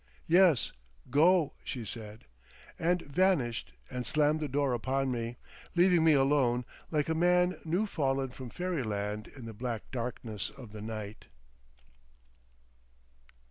"Yes, 0.25 0.71
Go!" 1.11 1.53
she 1.63 1.85
said, 1.85 2.25
and 2.79 3.03
vanished 3.03 3.71
and 3.87 4.03
slammed 4.03 4.39
the 4.39 4.47
door 4.47 4.73
upon 4.73 5.11
me, 5.11 5.37
leaving 5.75 6.03
me 6.03 6.13
alone 6.13 6.65
like 6.89 7.07
a 7.07 7.13
man 7.13 7.59
new 7.65 7.85
fallen 7.85 8.29
from 8.31 8.49
fairyland 8.49 9.27
in 9.27 9.45
the 9.45 9.53
black 9.53 9.91
darkness 9.91 10.49
of 10.49 10.71
the 10.71 10.81
night. 10.81 11.25